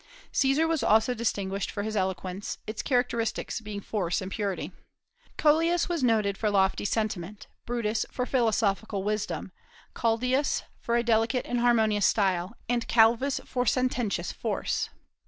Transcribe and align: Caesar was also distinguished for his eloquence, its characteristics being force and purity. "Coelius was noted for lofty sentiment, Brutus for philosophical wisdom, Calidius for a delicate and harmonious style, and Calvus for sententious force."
Caesar 0.31 0.67
was 0.67 0.81
also 0.81 1.13
distinguished 1.13 1.69
for 1.69 1.83
his 1.83 1.95
eloquence, 1.95 2.57
its 2.65 2.81
characteristics 2.81 3.61
being 3.61 3.79
force 3.79 4.19
and 4.19 4.31
purity. 4.31 4.71
"Coelius 5.37 5.87
was 5.89 6.03
noted 6.03 6.39
for 6.39 6.49
lofty 6.49 6.85
sentiment, 6.85 7.45
Brutus 7.67 8.03
for 8.11 8.25
philosophical 8.25 9.03
wisdom, 9.03 9.51
Calidius 9.93 10.63
for 10.79 10.95
a 10.97 11.03
delicate 11.03 11.45
and 11.45 11.59
harmonious 11.59 12.07
style, 12.07 12.55
and 12.67 12.87
Calvus 12.87 13.41
for 13.45 13.67
sententious 13.67 14.31
force." 14.31 14.89